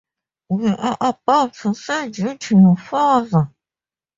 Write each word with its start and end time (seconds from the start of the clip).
We 0.49 0.67
are 0.67 0.97
about 0.99 1.53
to 1.61 1.75
send 1.75 2.17
you 2.17 2.35
to 2.35 2.59
your 2.59 2.75
father. 2.75 3.53